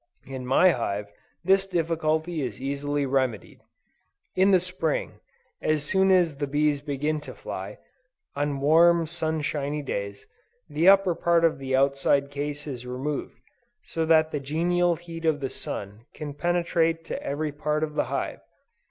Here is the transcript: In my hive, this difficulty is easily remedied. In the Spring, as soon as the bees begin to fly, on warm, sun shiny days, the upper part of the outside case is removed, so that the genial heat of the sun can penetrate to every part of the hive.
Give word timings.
In 0.25 0.47
my 0.47 0.71
hive, 0.71 1.11
this 1.43 1.67
difficulty 1.67 2.41
is 2.41 2.59
easily 2.59 3.05
remedied. 3.05 3.61
In 4.35 4.49
the 4.49 4.57
Spring, 4.59 5.19
as 5.61 5.83
soon 5.83 6.09
as 6.09 6.37
the 6.37 6.47
bees 6.47 6.81
begin 6.81 7.21
to 7.21 7.35
fly, 7.35 7.77
on 8.35 8.61
warm, 8.61 9.05
sun 9.05 9.41
shiny 9.43 9.83
days, 9.83 10.25
the 10.67 10.89
upper 10.89 11.13
part 11.13 11.45
of 11.45 11.59
the 11.59 11.75
outside 11.75 12.31
case 12.31 12.65
is 12.65 12.87
removed, 12.87 13.39
so 13.83 14.03
that 14.07 14.31
the 14.31 14.39
genial 14.39 14.95
heat 14.95 15.23
of 15.23 15.39
the 15.39 15.51
sun 15.51 16.07
can 16.15 16.33
penetrate 16.33 17.05
to 17.05 17.21
every 17.21 17.51
part 17.51 17.83
of 17.83 17.93
the 17.93 18.05
hive. 18.05 18.39